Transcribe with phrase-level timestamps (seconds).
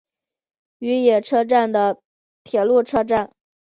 [0.79, 2.01] 与野车站的
[2.43, 3.31] 铁路车站。